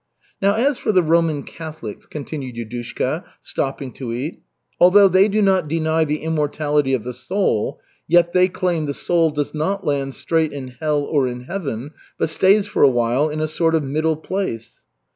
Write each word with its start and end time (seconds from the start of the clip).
"Now 0.41 0.55
as 0.55 0.79
for 0.79 0.91
the 0.91 1.03
Roman 1.03 1.43
Catholics," 1.43 2.07
continued 2.07 2.55
Yudushka, 2.55 3.23
stopping 3.39 3.93
to 3.93 4.11
eat, 4.11 4.41
"although 4.79 5.07
they 5.07 5.27
do 5.27 5.43
not 5.43 5.67
deny 5.67 6.05
the 6.05 6.23
immortality 6.23 6.95
of 6.95 7.03
the 7.03 7.13
soul, 7.13 7.79
yet 8.07 8.33
they 8.33 8.47
claim 8.47 8.87
the 8.87 8.95
soul 8.95 9.29
does 9.29 9.53
not 9.53 9.85
land 9.85 10.15
straight 10.15 10.53
in 10.53 10.69
hell 10.69 11.01
or 11.03 11.27
in 11.27 11.41
heaven, 11.41 11.91
but 12.17 12.29
stays 12.31 12.65
for 12.65 12.81
a 12.81 12.89
while 12.89 13.29
in 13.29 13.41
a 13.41 13.47
sort 13.47 13.75
of 13.75 13.83
middle 13.83 14.17
place." 14.17 14.79